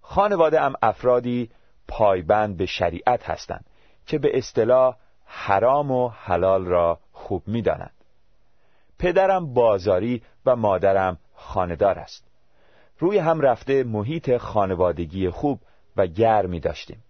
خانواده 0.00 0.60
ام 0.60 0.72
افرادی 0.82 1.50
پایبند 1.88 2.56
به 2.56 2.66
شریعت 2.66 3.30
هستند 3.30 3.64
که 4.06 4.18
به 4.18 4.38
اصطلاح 4.38 4.96
حرام 5.24 5.90
و 5.90 6.08
حلال 6.08 6.66
را 6.66 6.98
خوب 7.12 7.42
می‌دانند. 7.46 7.94
پدرم 8.98 9.54
بازاری 9.54 10.22
و 10.46 10.56
مادرم 10.56 11.18
خاندار 11.34 11.98
است. 11.98 12.24
روی 12.98 13.18
هم 13.18 13.40
رفته 13.40 13.84
محیط 13.84 14.36
خانوادگی 14.36 15.30
خوب 15.30 15.60
و 15.96 16.06
گرمی 16.06 16.60
داشتیم. 16.60 17.04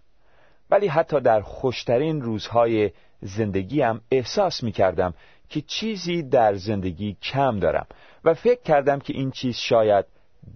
ولی 0.70 0.86
حتی 0.86 1.20
در 1.20 1.40
خوشترین 1.40 2.22
روزهای 2.22 2.90
زندگیم 3.20 4.00
احساس 4.10 4.62
می 4.62 4.72
کردم 4.72 5.14
که 5.48 5.60
چیزی 5.60 6.22
در 6.22 6.54
زندگی 6.54 7.16
کم 7.22 7.58
دارم 7.58 7.86
و 8.24 8.34
فکر 8.34 8.62
کردم 8.62 8.98
که 8.98 9.12
این 9.12 9.30
چیز 9.30 9.56
شاید 9.56 10.04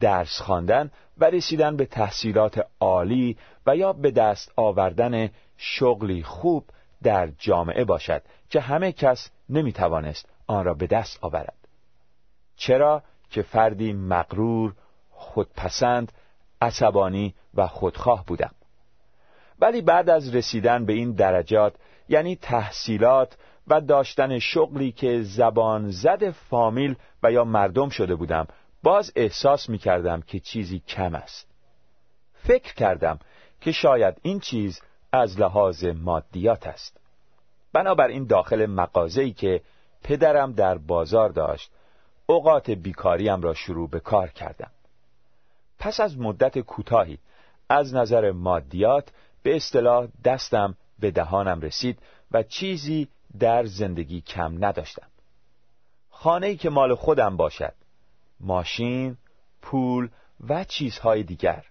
درس 0.01 0.41
خواندن 0.41 0.91
و 1.19 1.25
رسیدن 1.25 1.77
به 1.77 1.87
تحصیلات 1.87 2.67
عالی 2.81 3.37
و 3.67 3.77
یا 3.77 3.93
به 3.93 4.11
دست 4.11 4.53
آوردن 4.57 5.31
شغلی 5.57 6.23
خوب 6.23 6.65
در 7.03 7.27
جامعه 7.39 7.85
باشد 7.85 8.23
که 8.51 8.61
همه 8.61 8.93
کس 8.93 9.31
نمی 9.49 9.73
توانست 9.73 10.29
آن 10.47 10.65
را 10.65 10.75
به 10.75 10.87
دست 10.87 11.19
آورد. 11.25 11.55
چرا 12.57 13.03
که 13.31 13.43
فردی 13.43 13.93
مغرور 13.93 14.75
خودپسند 15.11 16.13
عصبانی 16.61 17.35
و 17.55 17.67
خودخواه 17.67 18.25
بودم. 18.27 18.51
ولی 19.61 19.83
بعد 19.83 20.11
از 20.11 20.35
رسیدن 20.35 20.85
به 20.85 20.93
این 20.93 21.13
درجات 21.13 21.75
یعنی 22.13 22.37
تحصیلات 22.37 23.37
و 23.67 23.81
داشتن 23.81 24.39
شغلی 24.39 24.93
که 24.93 25.23
زبان 25.23 25.91
زد 25.91 26.31
فامیل 26.31 26.95
و 27.23 27.33
یا 27.33 27.45
مردم 27.45 27.89
شده 27.89 28.15
بودم 28.15 28.47
باز 28.83 29.13
احساس 29.17 29.69
می 29.69 29.79
کردم 29.79 30.21
که 30.21 30.41
چیزی 30.41 30.83
کم 30.89 31.15
است. 31.15 31.47
فکر 32.35 32.75
کردم 32.75 33.19
که 33.61 33.73
شاید 33.73 34.15
این 34.23 34.41
چیز 34.41 34.81
از 35.13 35.41
لحاظ 35.41 35.85
مادیات 35.85 36.67
است. 36.67 37.01
بنابراین 37.73 38.27
داخل 38.27 38.67
مغازه‌ای 38.67 39.33
که 39.33 39.61
پدرم 40.05 40.53
در 40.53 40.79
بازار 40.79 41.29
داشت 41.29 41.71
اوقات 42.27 42.71
بیکاریم 42.71 43.41
را 43.41 43.55
شروع 43.55 43.89
به 43.91 44.01
کار 44.01 44.29
کردم. 44.29 44.71
پس 45.79 46.01
از 46.01 46.19
مدت 46.19 46.59
کوتاهی 46.59 47.19
از 47.69 47.95
نظر 47.95 48.31
مادیات 48.31 49.13
به 49.43 49.57
اصطلاح 49.57 50.09
دستم 50.25 50.77
به 51.03 51.11
دهانم 51.11 51.61
رسید 51.61 51.99
و 52.31 52.43
چیزی 52.43 53.09
در 53.39 53.65
زندگی 53.65 54.21
کم 54.21 54.65
نداشتم. 54.65 55.07
خانه 56.11 56.57
که 56.57 56.71
مال 56.71 56.95
خودم 56.95 57.37
باشد 57.37 57.75
ماشین، 58.41 59.17
پول 59.63 60.09
و 60.49 60.65
چیزهای 60.65 61.23
دیگر. 61.23 61.65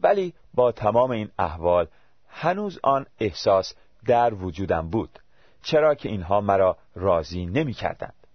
ولی 0.00 0.34
با 0.54 0.72
تمام 0.72 1.10
این 1.10 1.30
احوال 1.38 1.86
هنوز 2.28 2.78
آن 2.82 3.06
احساس 3.20 3.74
در 4.06 4.34
وجودم 4.34 4.90
بود 4.90 5.18
چرا 5.62 5.94
که 5.94 6.08
اینها 6.08 6.40
مرا 6.40 6.76
راضی 6.94 7.46
نمی 7.46 7.72
کردند. 7.72 8.26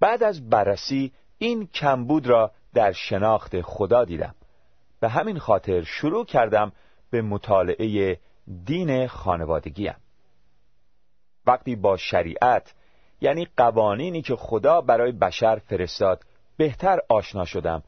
بعد 0.00 0.22
از 0.22 0.48
بررسی 0.48 1.12
این 1.38 1.66
کمبود 1.66 2.26
را 2.26 2.50
در 2.74 2.92
شناخت 2.92 3.60
خدا 3.60 4.04
دیدم. 4.04 4.34
به 5.00 5.08
همین 5.08 5.38
خاطر 5.38 5.82
شروع 5.82 6.24
کردم 6.24 6.72
به 7.10 7.22
مطالعه 7.22 8.18
دین 8.64 9.06
خانوادگیم 9.06 9.96
وقتی 11.46 11.76
با 11.76 11.96
شریعت 11.96 12.74
یعنی 13.20 13.48
قوانینی 13.56 14.22
که 14.22 14.36
خدا 14.36 14.80
برای 14.80 15.12
بشر 15.12 15.56
فرستاد 15.56 16.24
بهتر 16.56 17.00
آشنا 17.08 17.44
شدم 17.44 17.82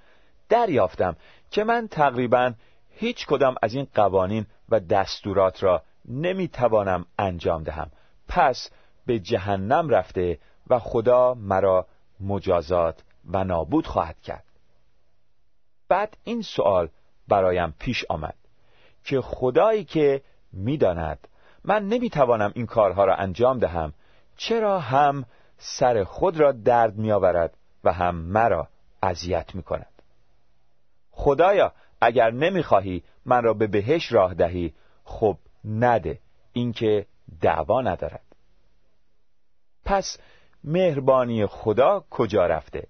دریافتم 0.49 1.17
که 1.51 1.65
من 1.65 1.89
تقریبا 1.89 2.53
هیچ 2.91 3.27
کدام 3.27 3.55
از 3.63 3.75
این 3.75 3.87
قوانین 3.95 4.47
و 4.69 4.81
دستورات 4.81 5.63
را 5.63 5.83
نمی‌توانم 6.05 7.07
انجام 7.19 7.63
دهم. 7.63 7.91
پس 8.29 8.71
به 9.07 9.19
جهنم 9.19 9.89
رفته 9.89 10.39
و 10.71 10.79
خدا 10.79 11.35
مرا 11.35 11.87
مجازات 12.21 13.03
و 13.31 13.45
نابود 13.45 13.87
خواهد 13.87 14.21
کرد. 14.23 14.45
بعد 15.89 16.17
این 16.25 16.43
سوال 16.43 16.89
برایم 17.29 17.75
پیش 17.79 18.05
آمد 18.09 18.35
که 19.05 19.21
خدایی 19.21 19.85
که 19.85 20.23
می‌داند. 20.53 21.29
من 21.65 21.89
نمی‌توانم 21.89 22.53
این 22.55 22.67
کارها 22.67 23.05
را 23.05 23.15
انجام 23.15 23.59
دهم. 23.59 23.93
چرا 24.37 24.81
هم 24.81 25.25
سر 25.59 26.05
خود 26.05 26.41
را 26.41 26.53
درد 26.53 26.97
میآورد 26.97 27.57
و 27.85 27.93
هم 27.93 28.15
مرا 28.15 28.69
اذیت 29.03 29.55
می 29.55 29.63
کند 29.63 30.03
خدایا 31.11 31.73
اگر 32.01 32.31
نمی‌خواهی 32.31 33.03
من 33.25 33.43
را 33.43 33.55
به 33.55 33.67
بهش 33.67 34.13
راه 34.13 34.35
دهی 34.35 34.75
خب 35.05 35.37
نده 35.65 36.19
اینکه 36.53 37.07
دعوا 37.41 37.83
ندارد. 37.83 38.25
پس 39.85 40.19
مهربانی 40.65 41.47
خدا 41.47 42.05
کجا 42.11 42.47
رفته؟ 42.47 42.87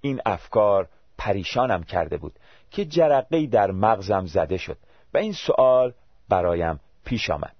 این 0.00 0.20
افکار 0.26 0.88
پریشانم 1.18 1.82
کرده 1.82 2.16
بود 2.16 2.38
که 2.70 2.84
جرقه 2.84 3.46
در 3.46 3.70
مغزم 3.70 4.26
زده 4.26 4.56
شد 4.56 4.78
و 5.14 5.18
این 5.18 5.32
سوال 5.32 5.94
برایم 6.28 6.80
پیش 7.04 7.30
آمد. 7.30 7.56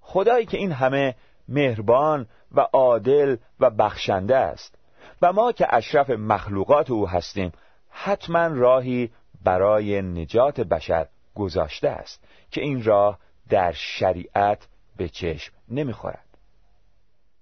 خدایی 0.00 0.46
که 0.46 0.56
این 0.56 0.72
همه 0.72 1.14
مهربان 1.48 2.26
و 2.52 2.60
عادل 2.60 3.36
و 3.60 3.70
بخشنده 3.70 4.36
است 4.36 4.78
و 5.22 5.32
ما 5.32 5.52
که 5.52 5.66
اشرف 5.70 6.10
مخلوقات 6.10 6.90
او 6.90 7.08
هستیم 7.08 7.52
حتما 7.90 8.46
راهی 8.46 9.10
برای 9.44 10.02
نجات 10.02 10.60
بشر 10.60 11.06
گذاشته 11.34 11.88
است 11.88 12.24
که 12.50 12.60
این 12.60 12.84
راه 12.84 13.18
در 13.48 13.72
شریعت 13.72 14.66
به 14.96 15.08
چشم 15.08 15.52
نمی‌خورد. 15.68 16.24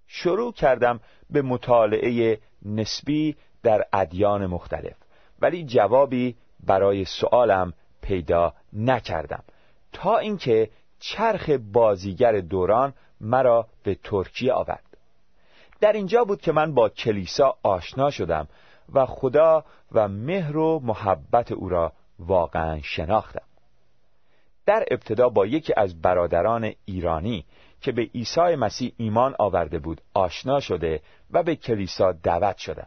شروع 0.06 0.52
کردم 0.52 1.00
به 1.30 1.42
مطالعه 1.42 2.38
نسبی 2.64 3.36
در 3.62 3.84
ادیان 3.92 4.46
مختلف 4.46 4.96
ولی 5.40 5.64
جوابی 5.64 6.36
برای 6.66 7.04
سوالم 7.04 7.72
پیدا 8.02 8.54
نکردم. 8.72 9.44
تا 9.92 10.18
اینکه 10.18 10.70
چرخ 11.00 11.50
بازیگر 11.72 12.40
دوران 12.40 12.94
مرا 13.20 13.66
به 13.82 13.94
ترکیه 13.94 14.52
آورد. 14.52 14.96
در 15.80 15.92
اینجا 15.92 16.24
بود 16.24 16.40
که 16.40 16.52
من 16.52 16.74
با 16.74 16.88
کلیسا 16.88 17.56
آشنا 17.62 18.10
شدم 18.10 18.48
و 18.92 19.06
خدا 19.06 19.64
و 19.92 20.08
مهر 20.08 20.56
و 20.56 20.80
محبت 20.84 21.52
او 21.52 21.68
را 21.68 21.92
واقعا 22.18 22.80
شناختم. 22.82 23.42
در 24.66 24.84
ابتدا 24.90 25.28
با 25.28 25.46
یکی 25.46 25.72
از 25.76 26.02
برادران 26.02 26.72
ایرانی 26.84 27.44
که 27.80 27.92
به 27.92 28.02
عیسی 28.02 28.56
مسیح 28.56 28.92
ایمان 28.96 29.34
آورده 29.38 29.78
بود 29.78 30.00
آشنا 30.14 30.60
شده 30.60 31.00
و 31.30 31.42
به 31.42 31.56
کلیسا 31.56 32.12
دعوت 32.12 32.56
شدم. 32.56 32.86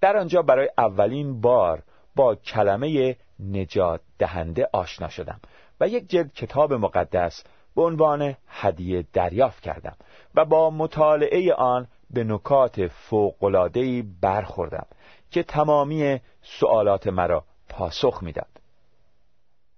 در 0.00 0.16
آنجا 0.16 0.42
برای 0.42 0.68
اولین 0.78 1.40
بار 1.40 1.82
با 2.16 2.34
کلمه 2.34 3.16
نجات 3.40 4.00
دهنده 4.18 4.68
آشنا 4.72 5.08
شدم. 5.08 5.40
و 5.80 5.88
یک 5.88 6.10
جلد 6.10 6.32
کتاب 6.32 6.72
مقدس 6.72 7.44
به 7.76 7.82
عنوان 7.82 8.36
هدیه 8.48 9.04
دریافت 9.12 9.62
کردم 9.62 9.96
و 10.34 10.44
با 10.44 10.70
مطالعه 10.70 11.54
آن 11.54 11.88
به 12.10 12.24
نکات 12.24 12.86
فوق‌العاده‌ای 12.86 14.02
برخوردم 14.20 14.86
که 15.30 15.42
تمامی 15.42 16.20
سوالات 16.42 17.06
مرا 17.06 17.44
پاسخ 17.68 18.22
می‌داد. 18.22 18.60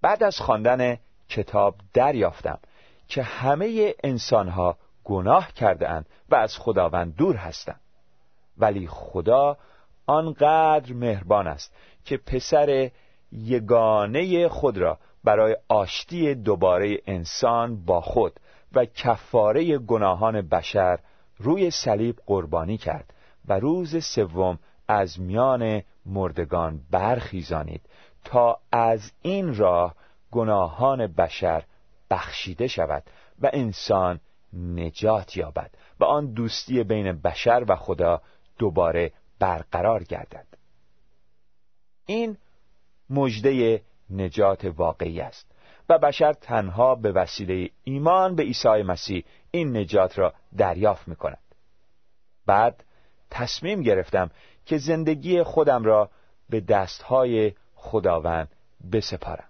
بعد 0.03 0.23
از 0.23 0.39
خواندن 0.39 0.99
کتاب 1.29 1.75
دریافتم 1.95 2.59
که 3.09 3.23
همه 3.23 3.95
انسانها 4.05 4.77
گناه 5.05 5.53
کرده 5.53 5.89
اند 5.89 6.07
و 6.31 6.35
از 6.35 6.59
خداوند 6.59 7.17
دور 7.17 7.37
هستند 7.37 7.81
ولی 8.59 8.87
خدا 8.87 9.57
آنقدر 10.07 10.93
مهربان 10.93 11.47
است 11.47 11.75
که 12.05 12.17
پسر 12.17 12.91
یگانه 13.33 14.49
خود 14.49 14.79
را 14.79 14.99
برای 15.25 15.57
آشتی 15.69 16.35
دوباره 16.35 16.99
انسان 17.07 17.85
با 17.85 18.01
خود 18.01 18.41
و 18.73 18.85
کفاره 18.85 19.79
گناهان 19.79 20.41
بشر 20.41 20.99
روی 21.39 21.71
صلیب 21.71 22.19
قربانی 22.27 22.77
کرد 22.77 23.15
و 23.49 23.59
روز 23.59 24.05
سوم 24.05 24.59
از 24.89 25.21
میان 25.21 25.83
مردگان 26.07 26.81
برخیزانید 26.91 27.83
تا 28.25 28.61
از 28.73 29.13
این 29.23 29.57
راه 29.57 29.95
گناهان 30.31 31.07
بشر 31.07 31.65
بخشیده 32.11 32.67
شود 32.67 33.03
و 33.41 33.51
انسان 33.53 34.21
نجات 34.53 35.37
یابد 35.37 35.71
و 36.01 36.05
آن 36.05 36.33
دوستی 36.33 36.85
بین 36.85 37.13
بشر 37.13 37.65
و 37.69 37.77
خدا 37.77 38.23
دوباره 38.59 39.13
برقرار 39.39 40.05
گردد. 40.05 40.47
این 42.07 42.37
مژده 43.11 43.83
نجات 44.13 44.65
واقعی 44.65 45.21
است. 45.21 45.53
و 45.89 45.99
بشر 45.99 46.33
تنها 46.33 46.95
به 46.95 47.13
وسیله 47.13 47.71
ایمان 47.85 48.35
به 48.35 48.43
عیسی 48.43 48.83
مسیح 48.83 49.25
این 49.51 49.77
نجات 49.77 50.19
را 50.19 50.35
دریافت 50.57 51.09
می 51.09 51.17
کند 51.17 51.39
بعد 52.47 52.85
تصمیم 53.31 53.83
گرفتم 53.83 54.31
که 54.67 54.79
زندگی 54.79 55.43
خودم 55.43 55.85
را 55.85 56.11
به 56.51 56.61
دستهای 56.61 57.53
خداوند 57.75 58.49
بسپارم. 58.93 59.49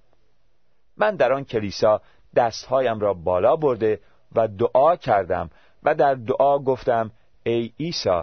من 0.96 1.16
در 1.16 1.32
آن 1.32 1.44
کلیسا 1.44 2.00
دستهایم 2.36 3.00
را 3.00 3.14
بالا 3.14 3.56
برده 3.56 4.00
و 4.34 4.48
دعا 4.48 4.96
کردم 4.96 5.50
و 5.82 5.94
در 5.94 6.14
دعا 6.14 6.58
گفتم 6.58 7.10
ای 7.42 7.72
عیسی 7.80 8.22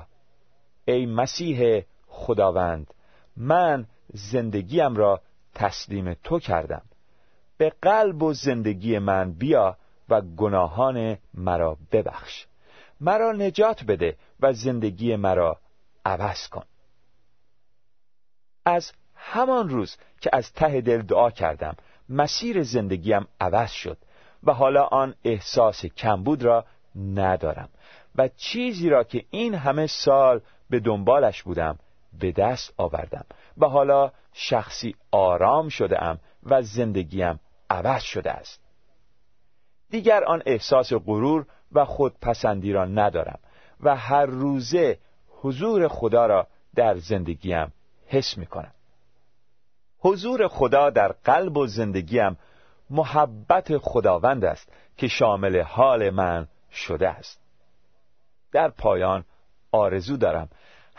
ای 0.86 1.06
مسیح 1.06 1.84
خداوند 2.08 2.94
من 3.38 3.86
زندگیم 4.14 4.96
را 4.96 5.22
تسلیم 5.56 6.14
تو 6.14 6.40
کردم. 6.40 6.82
به 7.58 7.74
قلب 7.82 8.24
و 8.24 8.34
زندگی 8.34 9.00
من 9.00 9.34
بیا 9.34 9.78
و 10.10 10.22
گناهان 10.22 11.18
مرا 11.34 11.78
ببخش. 11.92 12.46
مرا 13.02 13.32
نجات 13.32 13.84
بده 13.84 14.18
و 14.40 14.54
زندگی 14.54 15.16
مرا 15.16 15.60
عوض 16.06 16.48
کن. 16.48 16.64
از 18.66 18.92
همان 19.16 19.70
روز 19.70 19.98
که 20.22 20.30
از 20.34 20.54
ته 20.54 20.82
دل 20.82 21.02
دعا 21.02 21.32
کردم 21.32 21.76
مسیر 22.10 22.64
زندگیم 22.64 23.28
عوض 23.40 23.72
شد 23.72 23.98
و 24.44 24.54
حالا 24.54 24.84
آن 24.84 25.16
احساس 25.24 25.86
کمبود 25.86 26.44
را 26.44 26.66
ندارم 26.96 27.70
و 28.16 28.28
چیزی 28.28 28.90
را 28.90 29.04
که 29.04 29.26
این 29.30 29.56
همه 29.56 29.88
سال 29.88 30.42
به 30.70 30.80
دنبالش 30.80 31.44
بودم 31.44 31.80
به 32.20 32.32
دست 32.32 32.74
آوردم 32.78 33.26
و 33.58 33.66
حالا 33.66 34.12
شخصی 34.34 34.96
آرام 35.12 35.70
شده 35.70 36.04
ام 36.04 36.20
و 36.44 36.62
زندگیم 36.62 37.40
عوض 37.70 38.02
شده 38.02 38.32
است. 38.32 38.62
دیگر 39.90 40.24
آن 40.24 40.44
احساس 40.46 40.94
غرور 40.94 41.46
و 41.72 41.86
خودپسندی 41.86 42.74
را 42.74 42.86
ندارم 42.86 43.40
و 43.80 43.96
هر 43.96 44.26
روزه 44.26 44.98
حضور 45.42 45.88
خدا 45.88 46.26
را 46.26 46.48
در 46.76 46.98
زندگیم 46.98 47.74
حس 48.08 48.38
می 48.38 48.46
کنم 48.46 48.72
حضور 50.00 50.48
خدا 50.48 50.90
در 50.90 51.12
قلب 51.24 51.58
و 51.58 51.68
زندگیم 51.68 52.38
محبت 52.90 53.78
خداوند 53.78 54.46
است 54.46 54.72
که 54.98 55.08
شامل 55.08 55.62
حال 55.62 56.10
من 56.10 56.48
شده 56.72 57.10
است. 57.10 57.42
در 58.52 58.70
پایان 58.70 59.26
آرزو 59.72 60.18
دارم 60.18 60.50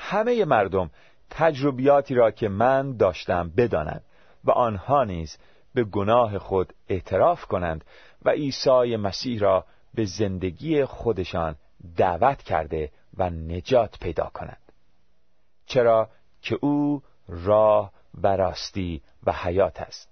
همه 0.00 0.44
مردم 0.44 0.90
تجربیاتی 1.30 2.14
را 2.14 2.30
که 2.30 2.48
من 2.48 2.96
داشتم 2.96 3.52
بدانند 3.56 4.04
و 4.44 4.50
آنها 4.50 5.04
نیز 5.04 5.38
به 5.74 5.84
گناه 5.84 6.38
خود 6.38 6.72
اعتراف 6.88 7.44
کنند 7.44 7.84
و 8.24 8.30
عیسی 8.30 8.96
مسیح 8.96 9.40
را 9.40 9.64
به 9.94 10.04
زندگی 10.04 10.84
خودشان 10.84 11.56
دعوت 11.96 12.42
کرده 12.42 12.90
و 13.16 13.30
نجات 13.30 13.98
پیدا 14.00 14.30
کنند. 14.34 14.72
چرا 15.66 16.08
که 16.42 16.58
او 16.60 17.02
راه 17.28 17.92
و 18.22 18.36
راستی 18.36 19.02
و 19.26 19.32
حیات 19.32 19.80
است. 19.80 20.08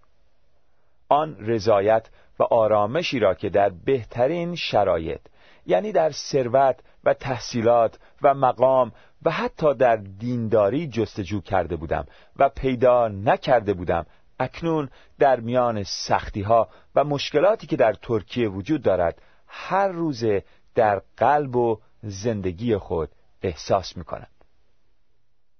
آن 1.08 1.36
رضایت 1.38 2.08
و 2.38 2.42
آرامشی 2.42 3.18
را 3.18 3.34
که 3.34 3.48
در 3.48 3.68
بهترین 3.68 4.54
شرایط 4.54 5.20
یعنی 5.68 5.92
در 5.92 6.10
ثروت 6.10 6.80
و 7.04 7.14
تحصیلات 7.14 7.98
و 8.22 8.34
مقام 8.34 8.92
و 9.22 9.30
حتی 9.30 9.74
در 9.74 9.96
دینداری 9.96 10.88
جستجو 10.88 11.40
کرده 11.40 11.76
بودم 11.76 12.06
و 12.36 12.48
پیدا 12.48 13.08
نکرده 13.08 13.74
بودم. 13.74 14.06
اکنون 14.40 14.90
در 15.18 15.40
میان 15.40 15.82
سختی 15.82 16.42
ها 16.42 16.68
و 16.94 17.04
مشکلاتی 17.04 17.66
که 17.66 17.76
در 17.76 17.92
ترکیه 17.92 18.48
وجود 18.48 18.82
دارد 18.82 19.22
هر 19.46 19.88
روزه 19.88 20.44
در 20.74 21.02
قلب 21.16 21.56
و 21.56 21.78
زندگی 22.02 22.76
خود 22.76 23.10
احساس 23.42 23.96
می 23.96 24.04
کند 24.04 24.30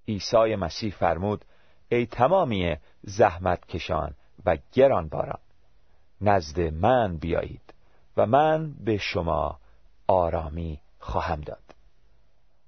عیسی 0.07 0.55
مسیح 0.55 0.91
فرمود 0.91 1.45
ای 1.89 2.05
تمامی 2.05 2.75
زحمت 3.03 3.65
کشان 3.65 4.15
و 4.45 4.57
گران 4.73 5.09
باران 5.09 5.39
نزد 6.21 6.59
من 6.59 7.17
بیایید 7.17 7.73
و 8.17 8.25
من 8.25 8.73
به 8.85 8.97
شما 8.97 9.59
آرامی 10.09 10.81
خواهم 10.99 11.41
داد. 11.41 11.75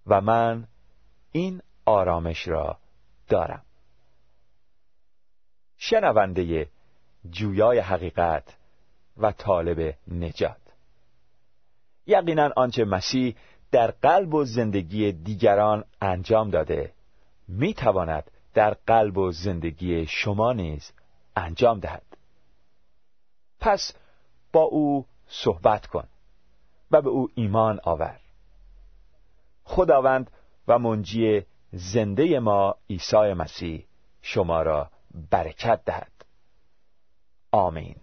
و 0.07 0.21
من 0.21 0.67
این 1.31 1.61
آرامش 1.85 2.47
را 2.47 2.77
دارم. 3.27 3.63
شنونده 5.77 6.69
جویای 7.29 7.79
حقیقت 7.79 8.57
و 9.17 9.31
طالب 9.31 9.95
نجات. 10.07 10.61
یقینا 12.07 12.49
آنچه 12.55 12.85
مسیح 12.85 13.35
در 13.71 13.91
قلب 13.91 14.33
و 14.33 14.45
زندگی 14.45 15.11
دیگران 15.11 15.83
انجام 16.01 16.49
داده 16.49 16.93
می 17.47 17.73
تواند 17.73 18.31
در 18.53 18.73
قلب 18.73 19.17
و 19.17 19.31
زندگی 19.31 20.05
شما 20.05 20.53
نیز 20.53 20.91
انجام 21.35 21.79
دهد. 21.79 22.17
پس 23.59 23.93
با 24.51 24.61
او 24.61 25.05
صحبت 25.27 25.87
کن. 25.87 26.07
و 26.91 27.01
به 27.01 27.09
او 27.09 27.29
ایمان 27.35 27.79
آور. 27.83 28.19
خداوند 29.63 30.31
و 30.67 30.79
منجی 30.79 31.41
زنده 31.71 32.39
ما 32.39 32.75
عیسی 32.89 33.33
مسیح 33.33 33.85
شما 34.21 34.61
را 34.61 34.89
برکت 35.31 35.85
دهد. 35.85 36.11
آمین. 37.51 38.00